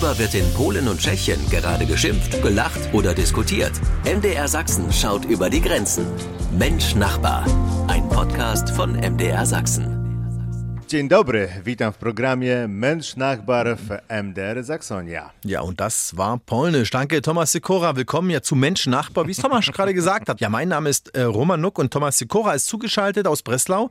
Worüber 0.00 0.18
wird 0.18 0.34
in 0.34 0.50
Polen 0.54 0.88
und 0.88 0.98
Tschechien 0.98 1.38
gerade 1.50 1.84
geschimpft, 1.84 2.40
gelacht 2.40 2.80
oder 2.94 3.12
diskutiert? 3.12 3.72
MDR 4.04 4.48
Sachsen 4.48 4.90
schaut 4.90 5.26
über 5.26 5.50
die 5.50 5.60
Grenzen. 5.60 6.06
Mensch 6.58 6.94
Nachbar. 6.94 7.44
Ein 7.86 8.08
Podcast 8.08 8.70
von 8.70 8.92
MDR 8.92 9.44
Sachsen. 9.44 10.00
Dzień 10.88 11.08
dobry, 11.08 11.48
witam 11.64 11.92
w 11.92 11.98
programie 11.98 12.66
Mensch 12.68 13.16
Nachbar 13.16 13.76
w 13.76 13.98
MDR 14.22 14.64
Saxonia. 14.64 15.32
Ja, 15.44 15.60
und 15.60 15.78
das 15.80 16.16
war 16.16 16.38
Polnisch. 16.38 16.90
Danke, 16.90 17.20
Thomas 17.20 17.52
Sikora. 17.52 17.94
Willkommen 17.94 18.30
ja 18.30 18.40
zu 18.40 18.56
Mensch 18.56 18.86
Nachbar, 18.86 19.26
wie 19.26 19.32
es 19.32 19.36
Thomas 19.36 19.66
gerade 19.72 19.92
gesagt 19.92 20.30
hat. 20.30 20.40
Ja, 20.40 20.48
mein 20.48 20.68
Name 20.68 20.88
ist 20.88 21.14
äh, 21.14 21.24
Roman 21.24 21.60
Nuck 21.60 21.78
und 21.78 21.92
Thomas 21.92 22.16
Sikora 22.16 22.54
ist 22.54 22.68
zugeschaltet 22.68 23.26
aus 23.26 23.42
Breslau. 23.42 23.90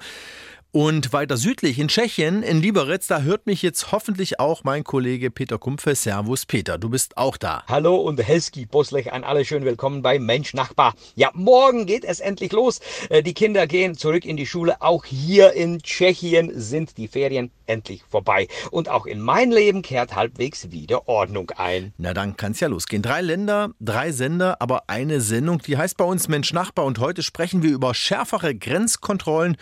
Und 0.71 1.13
weiter 1.13 1.35
südlich 1.35 1.79
in 1.79 1.87
Tschechien, 1.87 2.43
in 2.43 2.61
Liberec, 2.61 3.01
da 3.07 3.21
hört 3.23 3.47
mich 3.47 3.63
jetzt 3.63 3.91
hoffentlich 3.91 4.39
auch 4.39 4.63
mein 4.63 4.83
Kollege 4.83 5.31
Peter 5.31 5.57
Kumpfe. 5.57 5.95
Servus 5.95 6.45
Peter, 6.45 6.77
du 6.77 6.89
bist 6.89 7.17
auch 7.17 7.37
da. 7.37 7.63
Hallo 7.67 7.95
und 7.95 8.21
Helski 8.21 8.67
Boslech 8.67 9.11
an 9.11 9.23
alle 9.23 9.45
schön 9.45 9.65
willkommen 9.65 10.03
bei 10.03 10.19
Mensch 10.19 10.53
Nachbar. 10.53 10.93
Ja, 11.15 11.31
morgen 11.33 11.87
geht 11.87 12.05
es 12.05 12.19
endlich 12.19 12.51
los. 12.51 12.81
Äh, 13.09 13.23
die 13.23 13.33
Kinder 13.33 13.65
gehen 13.65 13.95
zurück 13.97 14.25
in 14.25 14.37
die 14.37 14.45
Schule. 14.45 14.79
Auch 14.79 15.05
hier 15.05 15.53
in 15.53 15.79
Tschechien 15.79 16.51
sind 16.53 16.97
die 16.97 17.07
Ferien 17.07 17.49
endlich 17.65 18.03
vorbei. 18.07 18.47
Und 18.69 18.89
auch 18.89 19.07
in 19.07 19.21
mein 19.21 19.49
Leben 19.49 19.81
kehrt 19.81 20.15
halbwegs 20.15 20.69
wieder 20.69 21.09
Ordnung 21.09 21.49
ein. 21.57 21.93
Na 21.97 22.13
dann 22.13 22.37
kann 22.37 22.51
es 22.51 22.59
ja 22.59 22.67
losgehen. 22.67 23.01
Drei 23.01 23.21
Länder, 23.21 23.71
drei 23.79 24.11
Sender, 24.11 24.61
aber 24.61 24.83
eine 24.85 25.19
Sendung, 25.19 25.63
die 25.63 25.77
heißt 25.77 25.97
bei 25.97 26.05
uns 26.05 26.27
Mensch 26.27 26.53
Nachbar. 26.53 26.85
Und 26.85 26.99
heute 26.99 27.23
sprechen 27.23 27.63
wir 27.63 27.71
über 27.71 27.95
schärfere 27.95 28.53
Grenzkontrollen 28.53 29.57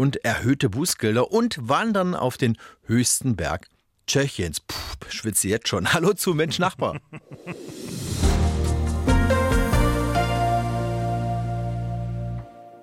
und 0.00 0.24
erhöhte 0.24 0.70
Bußgelder 0.70 1.30
und 1.30 1.68
wandern 1.68 2.14
auf 2.14 2.38
den 2.38 2.56
höchsten 2.86 3.36
Berg 3.36 3.68
Tschechiens. 4.06 4.60
Puh, 4.60 4.74
schwitze 5.10 5.48
jetzt 5.48 5.68
schon. 5.68 5.86
Hallo 5.92 6.14
zu 6.14 6.32
Mensch 6.32 6.58
Nachbar. 6.58 7.02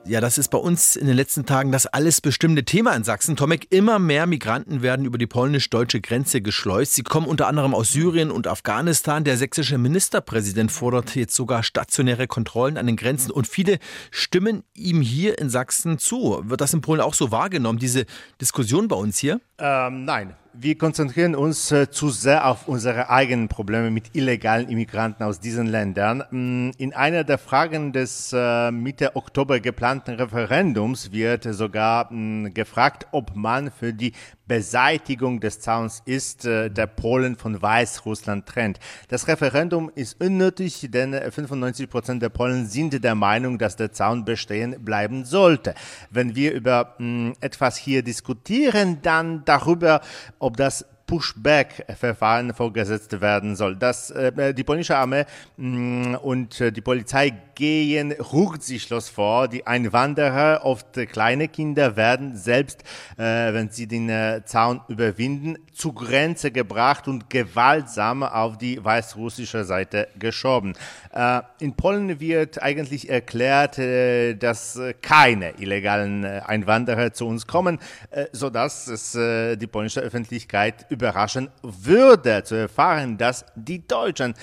Ja, 0.07 0.21
das 0.21 0.37
ist 0.37 0.47
bei 0.47 0.57
uns 0.57 0.95
in 0.95 1.05
den 1.05 1.17
letzten 1.17 1.45
Tagen 1.45 1.73
das 1.73 1.85
alles 1.85 2.21
bestimmte 2.21 2.63
Thema 2.63 2.95
in 2.95 3.03
Sachsen. 3.03 3.35
Tomek, 3.35 3.67
immer 3.71 3.99
mehr 3.99 4.25
Migranten 4.25 4.81
werden 4.81 5.05
über 5.05 5.17
die 5.17 5.27
polnisch-deutsche 5.27 5.99
Grenze 5.99 6.39
geschleust. 6.39 6.93
Sie 6.93 7.03
kommen 7.03 7.27
unter 7.27 7.47
anderem 7.47 7.75
aus 7.75 7.91
Syrien 7.91 8.31
und 8.31 8.47
Afghanistan. 8.47 9.25
Der 9.25 9.35
sächsische 9.35 9.77
Ministerpräsident 9.77 10.71
fordert 10.71 11.13
jetzt 11.15 11.35
sogar 11.35 11.61
stationäre 11.61 12.25
Kontrollen 12.27 12.77
an 12.77 12.87
den 12.87 12.95
Grenzen 12.95 13.31
und 13.31 13.47
viele 13.47 13.79
stimmen 14.09 14.63
ihm 14.73 15.01
hier 15.01 15.39
in 15.39 15.49
Sachsen 15.49 15.97
zu. 15.97 16.41
Wird 16.45 16.61
das 16.61 16.73
in 16.73 16.79
Polen 16.79 17.01
auch 17.01 17.13
so 17.13 17.31
wahrgenommen, 17.31 17.77
diese 17.77 18.05
Diskussion 18.39 18.87
bei 18.87 18.95
uns 18.95 19.17
hier? 19.17 19.41
Ähm, 19.59 20.05
nein, 20.05 20.37
wir 20.59 20.77
konzentrieren 20.77 21.35
uns 21.35 21.71
äh, 21.71 21.89
zu 21.91 22.09
sehr 22.09 22.47
auf 22.47 22.67
unsere 22.67 23.09
eigenen 23.09 23.47
Probleme 23.47 23.91
mit 23.91 24.15
illegalen 24.15 24.69
Immigranten 24.69 25.23
aus 25.23 25.39
diesen 25.39 25.67
Ländern. 25.67 26.23
Mm, 26.31 26.71
in 26.77 26.93
einer 26.93 27.23
der 27.23 27.37
Fragen 27.37 27.93
des 27.93 28.33
äh, 28.33 28.71
Mitte 28.71 29.15
Oktober 29.15 29.59
geplanten 29.59 30.15
Referendums 30.15 31.11
wird 31.11 31.43
sogar 31.43 32.11
mm, 32.11 32.53
gefragt, 32.53 33.07
ob 33.11 33.35
man 33.35 33.71
für 33.71 33.93
die 33.93 34.13
Beseitigung 34.47 35.39
des 35.39 35.59
Zauns 35.59 36.01
ist, 36.05 36.45
äh, 36.45 36.69
der 36.69 36.87
Polen 36.87 37.35
von 37.35 37.61
Weißrussland 37.61 38.45
trennt. 38.45 38.79
Das 39.09 39.27
Referendum 39.27 39.91
ist 39.93 40.21
unnötig, 40.21 40.87
denn 40.89 41.13
95 41.13 41.89
Prozent 41.89 42.21
der 42.21 42.29
Polen 42.29 42.65
sind 42.65 43.03
der 43.03 43.15
Meinung, 43.15 43.57
dass 43.57 43.75
der 43.75 43.91
Zaun 43.91 44.25
bestehen 44.25 44.83
bleiben 44.83 45.25
sollte. 45.25 45.73
Wenn 46.09 46.35
wir 46.35 46.53
über 46.53 46.95
mh, 46.97 47.29
mm, 47.29 47.33
etwas 47.41 47.77
hier 47.77 48.03
diskutieren, 48.03 48.99
dann 49.01 49.43
darüber, 49.45 50.01
ob 50.39 50.57
das 50.57 50.85
Pushback-Verfahren 51.07 52.53
vorgesetzt 52.53 53.19
werden 53.21 53.55
soll. 53.55 53.75
Das, 53.75 54.11
äh, 54.11 54.53
die 54.53 54.63
polnische 54.63 54.97
Armee 54.97 55.23
mh, 55.55 55.67
mm, 55.67 56.15
und 56.15 56.61
äh, 56.61 56.71
die 56.71 56.81
Polizei 56.81 57.33
gehen 57.55 58.11
rücksichtslos 58.11 59.09
vor. 59.09 59.47
Die 59.47 59.65
Einwanderer, 59.65 60.61
oft 60.63 60.93
kleine 61.11 61.47
Kinder, 61.47 61.95
werden 61.95 62.35
selbst, 62.35 62.83
äh, 63.17 63.53
wenn 63.53 63.69
sie 63.69 63.87
den 63.87 64.09
äh, 64.09 64.41
Zaun 64.45 64.81
überwinden, 64.89 65.57
zur 65.73 65.95
Grenze 65.95 66.51
gebracht 66.51 67.07
und 67.07 67.29
gewaltsam 67.29 68.23
auf 68.23 68.57
die 68.57 68.83
weißrussische 68.83 69.63
Seite 69.63 70.09
geschoben. 70.19 70.73
Äh, 71.13 71.41
in 71.59 71.75
Polen 71.75 72.19
wird 72.19 72.61
eigentlich 72.61 73.09
erklärt, 73.09 73.79
äh, 73.79 74.35
dass 74.35 74.79
keine 75.01 75.59
illegalen 75.59 76.23
äh, 76.23 76.41
Einwanderer 76.45 77.13
zu 77.13 77.25
uns 77.27 77.47
kommen, 77.47 77.79
äh, 78.11 78.25
sodass 78.33 78.87
es 78.87 79.15
äh, 79.15 79.55
die 79.55 79.67
polnische 79.67 80.01
Öffentlichkeit 80.01 80.87
überraschen 80.97 81.49
würde, 81.61 82.43
zu 82.43 82.55
erfahren, 82.55 83.17
dass 83.17 83.45
die 83.55 83.87
Deutschen 83.87 84.33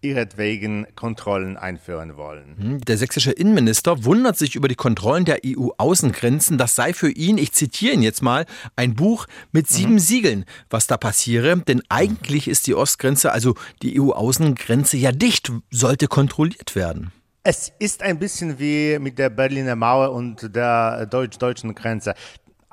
ihretwegen 0.00 0.86
Kontrollen 0.94 1.56
einführen 1.56 2.16
wollen. 2.16 2.56
Hm, 2.58 2.80
der 2.82 2.98
sächsische 2.98 3.32
Innenminister 3.32 4.04
wundert 4.04 4.36
sich 4.36 4.54
über 4.54 4.68
die 4.68 4.74
Kontrollen 4.74 5.24
der 5.24 5.40
EU-Außengrenzen. 5.44 6.58
Das 6.58 6.74
sei 6.74 6.92
für 6.92 7.10
ihn, 7.10 7.38
ich 7.38 7.52
zitiere 7.52 7.94
ihn 7.94 8.02
jetzt 8.02 8.22
mal, 8.22 8.44
ein 8.76 8.94
Buch 8.94 9.26
mit 9.50 9.66
sieben 9.66 9.94
mhm. 9.94 9.98
Siegeln, 9.98 10.44
was 10.70 10.86
da 10.86 10.96
passiere. 10.96 11.56
Denn 11.56 11.82
eigentlich 11.88 12.46
ist 12.46 12.66
die 12.66 12.74
Ostgrenze, 12.74 13.32
also 13.32 13.54
die 13.82 13.98
EU-Außengrenze, 14.00 14.98
ja 14.98 15.10
dicht, 15.10 15.50
sollte 15.70 16.06
kontrolliert 16.06 16.76
werden. 16.76 17.10
Es 17.42 17.72
ist 17.78 18.02
ein 18.02 18.18
bisschen 18.18 18.58
wie 18.58 18.98
mit 18.98 19.18
der 19.18 19.28
Berliner 19.28 19.76
Mauer 19.76 20.12
und 20.12 20.54
der 20.54 21.06
deutsch-deutschen 21.06 21.74
Grenze 21.74 22.14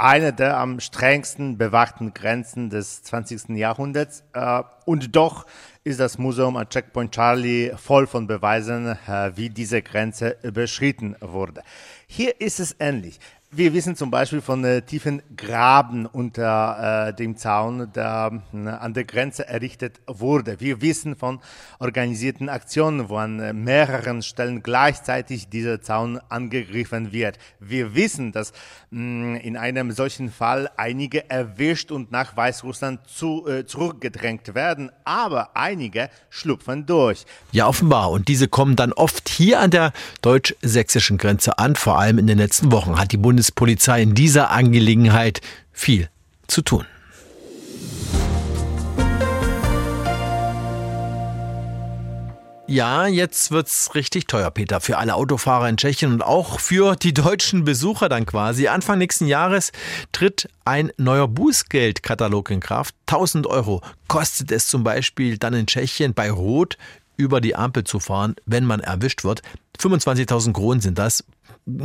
eine 0.01 0.33
der 0.33 0.57
am 0.57 0.79
strengsten 0.79 1.57
bewachten 1.59 2.13
Grenzen 2.13 2.71
des 2.71 3.03
20. 3.03 3.49
Jahrhunderts. 3.49 4.23
Äh, 4.33 4.63
und 4.85 5.15
doch 5.15 5.45
ist 5.83 5.99
das 5.99 6.17
Museum 6.17 6.57
an 6.57 6.67
Checkpoint 6.69 7.13
Charlie 7.13 7.71
voll 7.77 8.07
von 8.07 8.25
Beweisen, 8.25 8.87
äh, 8.87 9.31
wie 9.35 9.49
diese 9.49 9.83
Grenze 9.83 10.37
überschritten 10.41 11.15
wurde. 11.21 11.61
Hier 12.07 12.41
ist 12.41 12.59
es 12.59 12.75
ähnlich. 12.79 13.19
Wir 13.53 13.73
wissen 13.73 13.97
zum 13.97 14.11
Beispiel 14.11 14.39
von 14.39 14.63
äh, 14.63 14.81
tiefen 14.81 15.21
Graben 15.35 16.05
unter 16.05 17.09
äh, 17.09 17.13
dem 17.13 17.35
Zaun, 17.35 17.91
der 17.91 18.41
äh, 18.53 18.69
an 18.69 18.93
der 18.93 19.03
Grenze 19.03 19.45
errichtet 19.45 19.99
wurde. 20.07 20.61
Wir 20.61 20.79
wissen 20.79 21.17
von 21.17 21.41
organisierten 21.77 22.47
Aktionen, 22.47 23.09
wo 23.09 23.17
an 23.17 23.41
äh, 23.41 23.51
mehreren 23.51 24.21
Stellen 24.21 24.63
gleichzeitig 24.63 25.49
dieser 25.49 25.81
Zaun 25.81 26.21
angegriffen 26.29 27.11
wird. 27.11 27.39
Wir 27.59 27.93
wissen, 27.93 28.31
dass 28.31 28.53
mh, 28.91 29.39
in 29.39 29.57
einem 29.57 29.91
solchen 29.91 30.31
Fall 30.31 30.69
einige 30.77 31.29
erwischt 31.29 31.91
und 31.91 32.09
nach 32.09 32.37
Weißrussland 32.37 33.05
zu, 33.05 33.45
äh, 33.49 33.65
zurückgedrängt 33.65 34.55
werden, 34.55 34.93
aber 35.03 35.57
einige 35.57 36.09
schlupfen 36.29 36.85
durch. 36.85 37.25
Ja, 37.51 37.67
offenbar. 37.67 38.11
Und 38.11 38.29
diese 38.29 38.47
kommen 38.47 38.77
dann 38.77 38.93
oft 38.93 39.27
hier 39.27 39.59
an 39.59 39.71
der 39.71 39.91
deutsch-sächsischen 40.21 41.17
Grenze 41.17 41.59
an. 41.59 41.75
Vor 41.75 41.99
allem 41.99 42.17
in 42.17 42.27
den 42.27 42.37
letzten 42.37 42.71
Wochen 42.71 42.97
hat 42.97 43.11
die 43.11 43.17
Bundes 43.17 43.40
Bundespolizei 43.41 44.03
in 44.03 44.13
dieser 44.13 44.51
Angelegenheit 44.51 45.41
viel 45.71 46.09
zu 46.45 46.61
tun. 46.61 46.85
Ja, 52.67 53.07
jetzt 53.07 53.51
wird's 53.51 53.95
richtig 53.95 54.27
teuer, 54.27 54.49
Peter, 54.51 54.79
für 54.79 54.97
alle 54.97 55.15
Autofahrer 55.15 55.67
in 55.67 55.75
Tschechien 55.75 56.13
und 56.13 56.21
auch 56.21 56.59
für 56.59 56.95
die 56.95 57.13
deutschen 57.13 57.65
Besucher 57.65 58.07
dann 58.07 58.25
quasi. 58.25 58.67
Anfang 58.67 58.99
nächsten 58.99 59.25
Jahres 59.25 59.71
tritt 60.13 60.47
ein 60.63 60.91
neuer 60.97 61.27
Bußgeldkatalog 61.27 62.49
in 62.51 62.59
Kraft. 62.61 62.95
1000 63.07 63.47
Euro 63.47 63.81
kostet 64.07 64.51
es 64.51 64.67
zum 64.67 64.83
Beispiel 64.83 65.37
dann 65.37 65.53
in 65.53 65.65
Tschechien 65.65 66.13
bei 66.13 66.31
Rot 66.31 66.77
über 67.17 67.41
die 67.41 67.55
Ampel 67.55 67.83
zu 67.83 67.99
fahren, 67.99 68.35
wenn 68.45 68.65
man 68.65 68.79
erwischt 68.79 69.23
wird. 69.23 69.41
25.000 69.79 70.53
Kronen 70.53 70.81
sind 70.81 70.97
das 70.97 71.23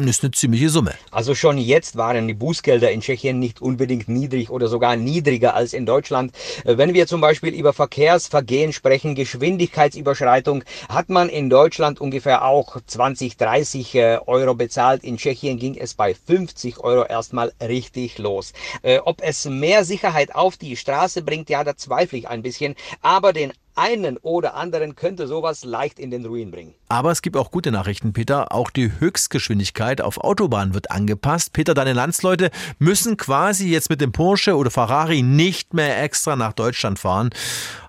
ist 0.06 0.22
eine 0.22 0.30
ziemliche 0.30 0.70
Summe. 0.70 0.94
Also 1.10 1.34
schon 1.34 1.58
jetzt 1.58 1.97
waren 1.97 2.26
die 2.26 2.34
Bußgelder 2.34 2.91
in 2.91 3.00
Tschechien 3.00 3.38
nicht 3.38 3.60
unbedingt 3.60 4.08
niedrig 4.08 4.50
oder 4.50 4.69
sogar 4.69 4.97
niedriger 4.97 5.54
als 5.54 5.74
in 5.74 5.84
Deutschland. 5.84 6.32
Wenn 6.64 6.94
wir 6.94 7.06
zum 7.06 7.20
Beispiel 7.20 7.55
über 7.55 7.72
Verkehrsvergehen 7.72 8.72
sprechen, 8.72 9.14
Geschwindigkeitsüberschreitung, 9.14 10.64
hat 10.88 11.11
man 11.11 11.28
in 11.28 11.50
Deutschland 11.50 12.00
ungefähr 12.00 12.44
auch 12.44 12.78
20, 12.87 13.37
30 13.37 13.94
äh, 13.94 14.19
Euro 14.26 14.55
bezahlt. 14.55 15.05
In 15.05 15.19
Tschechien 15.19 15.58
ging 15.58 15.76
es 15.76 15.94
bei 15.94 16.14
50 16.14 16.78
Euro 16.81 17.05
erstmal 17.05 17.52
richtig 17.61 18.19
los. 18.19 18.52
Äh, 18.82 18.99
ob 18.99 19.22
es 19.22 19.44
mehr 19.44 19.84
Sicherheit 19.84 20.34
auf 20.34 20.56
die 20.56 20.76
Straße 20.76 21.22
bringt, 21.22 21.50
ja, 21.50 21.64
da 21.64 21.76
zweifle 21.76 22.19
ich 22.19 22.28
ein 22.28 22.43
bisschen. 22.43 22.76
Aber 23.02 23.32
den 23.32 23.52
einen 23.76 24.16
oder 24.19 24.55
anderen 24.55 24.96
könnte 24.96 25.26
sowas 25.26 25.64
leicht 25.64 25.99
in 25.99 26.11
den 26.11 26.25
Ruin 26.25 26.50
bringen. 26.50 26.75
Aber 26.88 27.11
es 27.11 27.22
gibt 27.22 27.37
auch 27.37 27.50
gute 27.50 27.70
Nachrichten, 27.76 28.14
Peter. 28.14 28.52
Auch 28.52 28.70
die 28.70 28.90
Höchstgeschwindigkeit 28.99 30.00
auf 30.00 30.17
Autobahnen 30.17 30.73
wird 30.73 30.90
angepasst. 30.90 31.52
Peter, 31.52 31.75
deine 31.75 31.93
Landsleute 31.93 32.50
müssen 32.78 33.19
quasi 33.19 33.69
jetzt 33.69 33.90
mit 33.90 34.00
dem 34.00 34.12
Porsche 34.12 34.56
oder 34.56 34.70
Ferrari 34.70 35.20
nicht 35.20 35.75
mehr 35.75 36.02
extra 36.02 36.37
nach 36.37 36.55
Deutschland 36.55 36.99
fahren. 36.99 37.28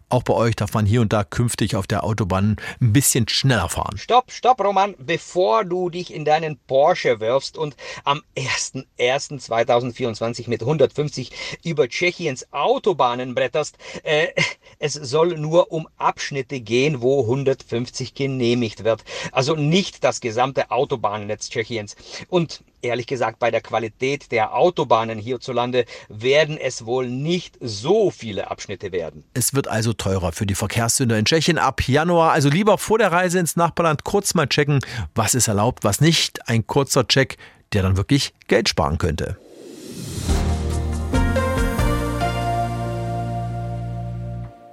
Auch 0.09 0.23
bei 0.23 0.33
euch 0.33 0.55
darf 0.55 0.73
man 0.73 0.85
hier 0.85 1.01
und 1.01 1.11
da 1.11 1.25
künftig 1.25 1.75
auf 1.75 1.85
der 1.85 2.05
Autobahn 2.05 2.55
ein 2.79 2.93
bisschen 2.93 3.27
schneller 3.27 3.67
fahren. 3.67 3.97
Stopp, 3.97 4.31
stopp, 4.31 4.63
Roman, 4.63 4.95
bevor 4.97 5.65
du 5.65 5.89
dich 5.89 6.13
in 6.13 6.23
deinen 6.23 6.57
Porsche 6.57 7.19
wirfst 7.19 7.57
und 7.57 7.75
am 8.05 8.21
01.01.2024 8.37 10.49
mit 10.49 10.61
150 10.61 11.59
über 11.65 11.89
Tschechiens 11.89 12.47
Autobahnen 12.53 13.35
bretterst. 13.35 13.77
Äh, 14.03 14.27
es 14.79 14.93
soll 14.93 15.37
nur 15.37 15.73
um 15.73 15.89
Abschnitte 15.97 16.61
gehen, 16.61 17.01
wo 17.01 17.23
150 17.23 18.13
genehmigt 18.13 18.85
wird. 18.85 19.03
Also 19.33 19.55
nicht 19.55 20.05
das 20.05 20.21
gesamte 20.21 20.71
Autobahnnetz 20.71 21.49
Tschechiens. 21.49 21.97
Und 22.29 22.63
ehrlich 22.81 23.07
gesagt, 23.07 23.39
bei 23.39 23.51
der 23.51 23.61
Qualität 23.61 24.31
der 24.31 24.55
Autobahnen 24.55 25.19
hierzulande 25.19 25.85
werden 26.09 26.57
es 26.57 26.85
wohl 26.85 27.07
nicht 27.07 27.57
so 27.61 28.11
viele 28.11 28.49
Abschnitte 28.51 28.91
werden. 28.91 29.23
Es 29.33 29.53
wird 29.53 29.67
also 29.67 29.93
teurer 29.93 30.31
für 30.31 30.45
die 30.45 30.55
Verkehrssünder 30.55 31.17
in 31.17 31.25
Tschechien 31.25 31.57
ab 31.57 31.87
Januar. 31.87 32.31
Also 32.31 32.49
lieber 32.49 32.77
vor 32.77 32.97
der 32.97 33.11
Reise 33.11 33.39
ins 33.39 33.55
Nachbarland 33.55 34.03
kurz 34.03 34.33
mal 34.33 34.47
checken, 34.47 34.79
was 35.15 35.35
ist 35.35 35.47
erlaubt, 35.47 35.83
was 35.83 36.01
nicht. 36.01 36.47
Ein 36.47 36.67
kurzer 36.67 37.07
Check, 37.07 37.37
der 37.73 37.83
dann 37.83 37.97
wirklich 37.97 38.33
Geld 38.47 38.69
sparen 38.69 38.97
könnte. 38.97 39.37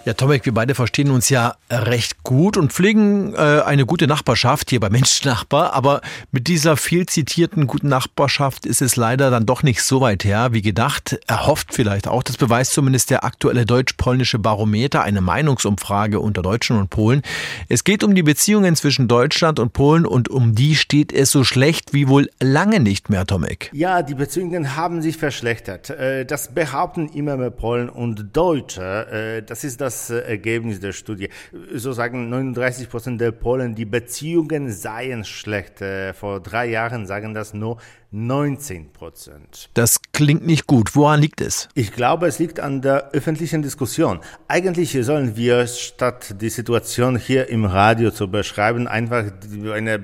Ja, 0.07 0.13
Tomek, 0.13 0.45
wir 0.45 0.53
beide 0.53 0.75
verstehen 0.75 1.11
uns 1.11 1.31
ja 1.31 1.55
recht 1.71 2.25
gut 2.25 2.59
und 2.59 2.75
pflegen 2.75 3.33
äh, 3.35 3.63
eine 3.65 3.87
gute 3.87 4.07
Nachbarschaft 4.07 4.69
hier 4.69 4.79
bei 4.79 4.91
Menschnachbar. 4.95 5.73
Aber 5.73 6.03
mit 6.31 6.47
dieser 6.47 6.77
viel 6.77 7.07
zitierten 7.07 7.67
guten 7.67 7.89
Nachbarschaft 7.89 8.67
ist 8.67 8.83
es 8.83 8.97
leider 8.97 9.31
dann 9.31 9.47
doch 9.47 9.63
nicht 9.63 9.83
so 9.83 10.03
weit 10.03 10.23
her 10.25 10.53
wie 10.53 10.61
gedacht. 10.61 11.19
Erhofft 11.27 11.73
vielleicht 11.73 12.07
auch. 12.07 12.23
Das 12.23 12.37
beweist 12.37 12.73
zumindest 12.73 13.09
der 13.09 13.25
aktuelle 13.25 13.65
deutsch-polnische 13.65 14.39
Barometer, 14.39 15.01
eine 15.01 15.23
Meinungsumfrage 15.23 16.21
unter 16.21 16.43
Deutschen 16.43 16.77
und 16.77 16.91
Polen. 16.91 17.23
Es 17.71 17.83
geht 17.83 18.05
um 18.05 18.15
die 18.15 18.23
Beziehungen 18.23 18.77
zwischen 18.77 19.09
Deutschland 19.09 19.59
und 19.59 19.73
Polen 19.73 20.05
und 20.05 20.29
um 20.29 20.55
die 20.55 20.77
steht 20.77 21.15
es 21.15 21.31
so 21.31 21.45
schlecht 21.45 21.95
wie 21.95 22.09
wohl 22.09 22.29
lange 22.43 22.79
nicht 22.79 23.09
mehr, 23.09 23.25
Tomek. 23.25 23.71
Ja, 23.73 24.03
die 24.03 24.15
Beziehungen 24.15 24.77
haben 24.77 25.01
sich 25.01 25.17
verschlechtert. 25.17 25.89
Äh, 25.89 26.27
das 26.27 26.49
behaupten 26.53 27.09
immer 27.09 27.39
mehr 27.39 27.51
Polen 27.51 27.89
und 27.89 28.37
Deutsche. 28.37 29.39
Äh, 29.41 29.43
das 29.43 29.65
ist 29.65 29.81
das 29.81 29.94
das 29.95 30.11
äh, 30.11 30.19
Ergebnis 30.19 30.81
der 30.81 30.93
Studie. 30.93 31.29
So 31.73 31.93
sagen 31.93 32.29
39 32.29 32.89
Prozent 32.89 33.21
der 33.21 33.33
Polen, 33.33 33.75
die 33.75 33.85
Beziehungen 33.85 34.71
seien 34.71 35.25
schlecht. 35.25 35.81
Äh, 35.81 36.13
vor 36.13 36.41
drei 36.41 36.67
Jahren 36.67 37.07
sagen 37.07 37.35
das 37.35 37.55
nur 37.55 37.79
19 38.11 38.93
Prozent. 38.93 39.71
Das 39.75 40.01
klingt 40.13 40.47
nicht 40.47 40.67
gut. 40.67 40.95
Woran 40.95 41.21
liegt 41.21 41.41
es? 41.41 41.69
Ich 41.75 41.93
glaube, 41.93 42.27
es 42.27 42.39
liegt 42.39 42.61
an 42.61 42.81
der 42.81 43.11
öffentlichen 43.11 43.63
Diskussion. 43.63 44.21
Eigentlich 44.49 44.93
sollen 45.05 45.37
wir, 45.37 45.67
statt 45.67 46.37
die 46.41 46.51
Situation 46.51 47.17
hier 47.17 47.49
im 47.49 47.65
Radio 47.65 48.11
zu 48.11 48.31
beschreiben, 48.31 48.87
einfach 48.87 49.25
eine 49.73 49.99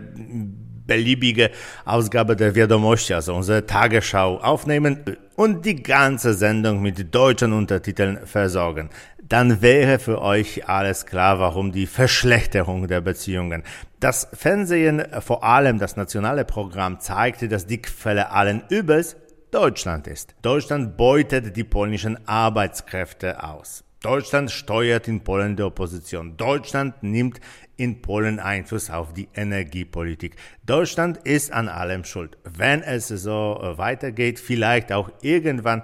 beliebige 0.90 1.50
Ausgabe 1.84 2.34
der 2.34 2.54
Wiadomości, 2.54 3.14
also 3.14 3.34
unsere 3.34 3.64
Tagesschau, 3.64 4.38
aufnehmen 4.38 4.92
und 5.36 5.64
die 5.64 5.80
ganze 5.82 6.34
Sendung 6.34 6.82
mit 6.82 7.14
deutschen 7.14 7.52
Untertiteln 7.52 8.18
versorgen 8.24 8.90
dann 9.30 9.62
wäre 9.62 10.00
für 10.00 10.20
euch 10.20 10.68
alles 10.68 11.06
klar, 11.06 11.38
warum 11.38 11.70
die 11.70 11.86
Verschlechterung 11.86 12.88
der 12.88 13.00
Beziehungen. 13.00 13.62
Das 14.00 14.26
Fernsehen, 14.32 15.04
vor 15.20 15.44
allem 15.44 15.78
das 15.78 15.96
nationale 15.96 16.44
Programm, 16.44 16.98
zeigte, 16.98 17.46
dass 17.46 17.66
die 17.66 17.80
Quelle 17.80 18.32
allen 18.32 18.64
Übels 18.70 19.16
Deutschland 19.52 20.08
ist. 20.08 20.34
Deutschland 20.42 20.96
beutet 20.96 21.56
die 21.56 21.64
polnischen 21.64 22.18
Arbeitskräfte 22.26 23.44
aus. 23.44 23.84
Deutschland 24.02 24.50
steuert 24.50 25.08
in 25.08 25.20
Polen 25.20 25.56
die 25.56 25.62
Opposition. 25.62 26.38
Deutschland 26.38 27.02
nimmt 27.02 27.38
in 27.76 28.00
Polen 28.00 28.40
Einfluss 28.40 28.88
auf 28.88 29.12
die 29.12 29.28
Energiepolitik. 29.34 30.36
Deutschland 30.64 31.18
ist 31.18 31.52
an 31.52 31.68
allem 31.68 32.04
schuld. 32.04 32.38
Wenn 32.44 32.82
es 32.82 33.08
so 33.08 33.60
weitergeht, 33.76 34.40
vielleicht 34.40 34.90
auch 34.90 35.10
irgendwann 35.20 35.82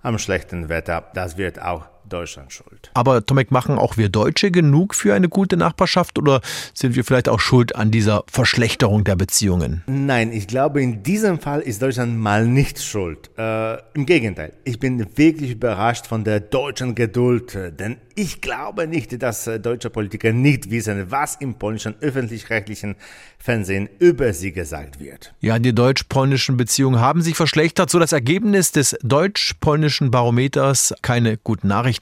am 0.00 0.18
schlechten 0.18 0.70
Wetter, 0.70 1.10
das 1.12 1.36
wird 1.36 1.60
auch 1.60 1.89
Deutschland 2.12 2.52
schuld. 2.52 2.90
Aber 2.94 3.24
Tomek, 3.24 3.50
machen 3.50 3.78
auch 3.78 3.96
wir 3.96 4.08
Deutsche 4.08 4.50
genug 4.50 4.94
für 4.94 5.14
eine 5.14 5.28
gute 5.28 5.56
Nachbarschaft 5.56 6.18
oder 6.18 6.40
sind 6.74 6.96
wir 6.96 7.04
vielleicht 7.04 7.28
auch 7.28 7.40
schuld 7.40 7.74
an 7.76 7.90
dieser 7.90 8.24
Verschlechterung 8.30 9.04
der 9.04 9.16
Beziehungen? 9.16 9.82
Nein, 9.86 10.32
ich 10.32 10.46
glaube, 10.46 10.82
in 10.82 11.02
diesem 11.02 11.38
Fall 11.38 11.60
ist 11.60 11.82
Deutschland 11.82 12.18
mal 12.18 12.46
nicht 12.46 12.82
schuld. 12.82 13.30
Äh, 13.38 13.78
Im 13.94 14.06
Gegenteil, 14.06 14.52
ich 14.64 14.78
bin 14.78 15.06
wirklich 15.16 15.52
überrascht 15.52 16.06
von 16.06 16.24
der 16.24 16.40
deutschen 16.40 16.94
Geduld, 16.94 17.56
denn 17.78 17.96
ich 18.14 18.40
glaube 18.40 18.86
nicht, 18.86 19.22
dass 19.22 19.46
äh, 19.46 19.58
deutsche 19.58 19.88
Politiker 19.88 20.32
nicht 20.32 20.70
wissen, 20.70 21.10
was 21.10 21.36
im 21.36 21.54
polnischen 21.54 21.94
öffentlich-rechtlichen 22.00 22.96
Fernsehen 23.38 23.88
über 23.98 24.32
sie 24.32 24.52
gesagt 24.52 25.00
wird. 25.00 25.32
Ja, 25.40 25.58
die 25.58 25.74
deutsch-polnischen 25.74 26.56
Beziehungen 26.56 27.00
haben 27.00 27.22
sich 27.22 27.36
verschlechtert, 27.36 27.88
so 27.88 27.98
das 27.98 28.12
Ergebnis 28.12 28.72
des 28.72 28.96
deutsch-polnischen 29.02 30.10
Barometers 30.10 30.94
keine 31.02 31.38
guten 31.38 31.68
Nachrichten 31.68 31.99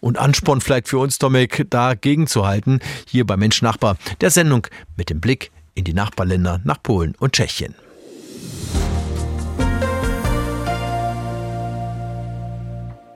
und 0.00 0.18
Ansporn 0.18 0.60
vielleicht 0.60 0.88
für 0.88 0.98
uns, 0.98 1.18
Tomek, 1.18 1.66
dagegen 1.70 2.26
zu 2.26 2.46
halten, 2.46 2.80
hier 3.06 3.26
bei 3.26 3.36
Mensch 3.36 3.62
Nachbar, 3.62 3.96
der 4.20 4.30
Sendung 4.30 4.66
mit 4.96 5.10
dem 5.10 5.20
Blick 5.20 5.50
in 5.74 5.84
die 5.84 5.94
Nachbarländer 5.94 6.60
nach 6.64 6.82
Polen 6.82 7.14
und 7.18 7.32
Tschechien. 7.32 7.74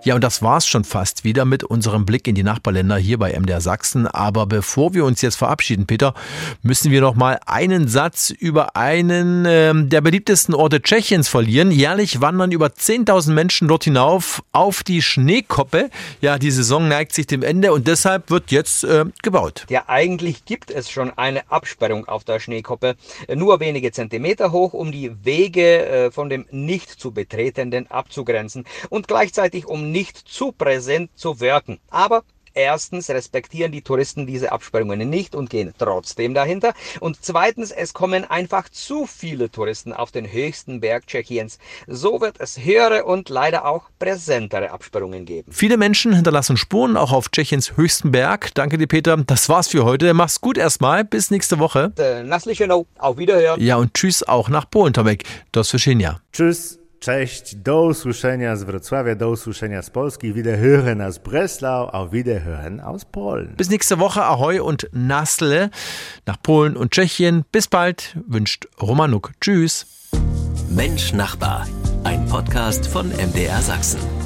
Ja, 0.04 0.16
und 0.16 0.24
das 0.24 0.42
war's 0.42 0.66
schon 0.66 0.82
fast 0.82 1.22
wieder 1.22 1.44
mit 1.44 1.62
unserem 1.62 2.04
Blick 2.04 2.26
in 2.26 2.34
die 2.34 2.42
Nachbarländer 2.42 2.96
hier 2.96 3.18
bei 3.18 3.38
MDR 3.38 3.60
Sachsen. 3.60 4.08
Aber 4.08 4.46
bevor 4.46 4.94
wir 4.94 5.04
uns 5.04 5.22
jetzt 5.22 5.36
verabschieden, 5.36 5.86
Peter, 5.86 6.12
müssen 6.60 6.90
wir 6.90 7.00
noch 7.00 7.14
mal 7.14 7.38
einen 7.46 7.86
Satz 7.86 8.30
über 8.30 8.74
einen 8.74 9.44
äh, 9.44 9.72
der 9.72 10.00
beliebtesten 10.00 10.56
Orte 10.56 10.82
Tschechiens 10.82 11.28
verlieren. 11.28 11.70
Jährlich 11.70 12.20
wandern 12.20 12.50
über 12.50 12.66
10.000 12.66 13.30
Menschen 13.30 13.68
dort 13.68 13.84
hinauf 13.84 14.42
auf 14.50 14.82
die 14.82 15.02
Schneekoppe. 15.02 15.88
Ja, 16.20 16.36
die 16.36 16.50
Saison 16.50 16.88
neigt 16.88 17.14
sich 17.14 17.28
dem 17.28 17.44
Ende 17.44 17.72
und 17.72 17.86
deshalb 17.86 18.28
wird 18.28 18.50
jetzt 18.50 18.82
äh, 18.82 19.04
gebaut. 19.22 19.66
Ja, 19.70 19.84
eigentlich 19.86 20.44
gibt 20.44 20.72
es 20.72 20.90
schon 20.90 21.16
eine 21.16 21.48
Absperrung 21.48 22.08
auf 22.08 22.24
der 22.24 22.40
Schneekoppe, 22.40 22.96
nur 23.32 23.60
wenige 23.60 23.92
Zentimeter 23.92 24.50
hoch, 24.50 24.72
um 24.72 24.90
die 24.90 25.12
Wege 25.24 25.86
äh, 25.86 26.10
von 26.10 26.28
dem 26.28 26.44
nicht 26.50 26.90
zu 26.90 27.12
betretenden 27.12 27.88
abzugrenzen 27.88 28.64
und 28.90 29.06
gleichzeitig 29.06 29.66
um 29.66 29.91
nicht 29.92 30.16
zu 30.18 30.52
präsent 30.52 31.10
zu 31.14 31.40
wirken. 31.40 31.78
Aber 31.90 32.24
Erstens 32.54 33.08
respektieren 33.08 33.72
die 33.72 33.82
Touristen 33.82 34.26
diese 34.26 34.52
Absperrungen 34.52 35.08
nicht 35.08 35.34
und 35.34 35.48
gehen 35.48 35.72
trotzdem 35.78 36.34
dahinter. 36.34 36.74
Und 37.00 37.18
zweitens, 37.20 37.70
es 37.70 37.94
kommen 37.94 38.24
einfach 38.24 38.68
zu 38.68 39.06
viele 39.06 39.50
Touristen 39.50 39.92
auf 39.92 40.12
den 40.12 40.30
höchsten 40.30 40.80
Berg 40.80 41.06
Tschechiens. 41.06 41.58
So 41.86 42.20
wird 42.20 42.36
es 42.40 42.58
höhere 42.62 43.04
und 43.04 43.28
leider 43.28 43.64
auch 43.64 43.88
präsentere 43.98 44.70
Absperrungen 44.70 45.24
geben. 45.24 45.50
Viele 45.50 45.76
Menschen 45.76 46.12
hinterlassen 46.14 46.56
Spuren 46.56 46.96
auch 46.96 47.12
auf 47.12 47.30
Tschechiens 47.30 47.76
höchsten 47.76 48.12
Berg. 48.12 48.52
Danke 48.54 48.76
dir, 48.76 48.86
Peter. 48.86 49.16
Das 49.16 49.48
war's 49.48 49.68
für 49.68 49.84
heute. 49.84 50.12
Mach's 50.12 50.40
gut 50.40 50.58
erstmal. 50.58 51.04
Bis 51.04 51.30
nächste 51.30 51.58
Woche. 51.58 51.92
Äh, 51.98 52.22
auf 52.98 53.16
Wiederhören. 53.16 53.60
Ja, 53.60 53.76
und 53.76 53.94
tschüss 53.94 54.22
auch 54.22 54.48
nach 54.48 54.68
Polen, 54.68 54.92
Tomek. 54.92 55.24
Do 55.52 55.62
słyszenia. 55.62 56.20
Tschüss. 56.32 56.81
Cześć, 57.02 57.56
do 57.56 57.82
usłyszenia 57.82 58.56
z 58.56 58.62
Wrocławia, 58.62 59.14
do 59.14 59.30
usłyszenia 59.30 59.82
z 59.82 59.90
Polski, 59.90 60.34
Wiederhören 60.34 61.06
aus 61.06 61.18
Breslau, 61.18 61.88
auf 61.90 62.12
Wiederhören 62.12 62.80
aus 62.80 63.04
Polen. 63.04 63.56
Bis 63.56 63.70
nächste 63.70 63.98
Woche, 63.98 64.22
Ahoi 64.22 64.60
und 64.60 64.88
Nasle 64.92 65.70
nach 66.26 66.40
Polen 66.42 66.76
und 66.76 66.92
Tschechien. 66.92 67.42
Bis 67.50 67.66
bald, 67.66 68.16
wünscht 68.28 68.68
Romanuk. 68.80 69.32
Tschüss. 69.40 69.86
Mensch 70.70 71.12
Nachbar, 71.12 71.66
ein 72.04 72.24
Podcast 72.26 72.86
von 72.86 73.08
MDR 73.08 73.60
Sachsen. 73.62 74.21